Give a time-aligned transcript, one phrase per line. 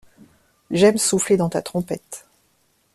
[0.71, 2.25] j'aime souffler dans ta trompette.